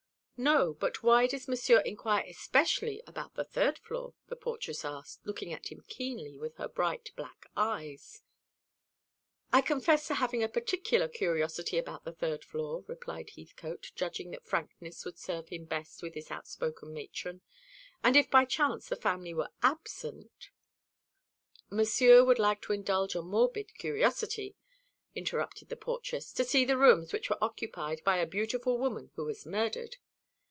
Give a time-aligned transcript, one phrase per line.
[0.43, 0.73] "No.
[0.73, 5.67] But why does Monsieur inquire especially about the third floor?" the portress asked, looking at
[5.71, 8.23] him keenly with her bright black eyes.
[9.53, 14.43] "I confess to having a particular curiosity about the third floor," replied Heathcote, judging that
[14.47, 17.41] frankness would serve him best with this outspoken matron,
[18.03, 20.49] "and if by any chance the family were absent"
[21.69, 24.55] "Monsieur would like to indulge a morbid curiosity,"
[25.13, 29.25] interrupted the portress, "to see the rooms which were occupied by a beautiful woman who
[29.25, 29.97] was murdered.